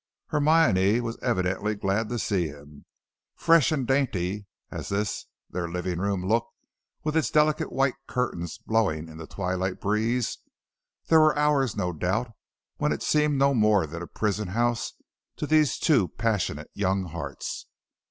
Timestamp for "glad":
1.75-2.09